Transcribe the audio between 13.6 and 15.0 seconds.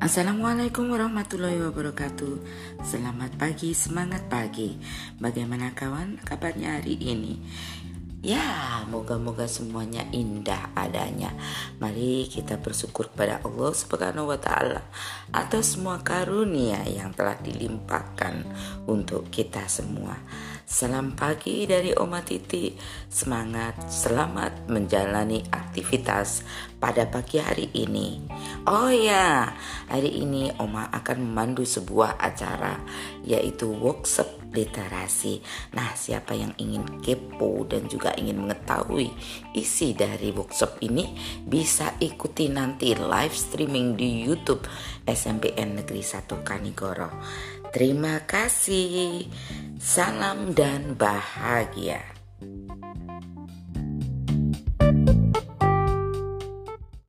Subhanahu wa taala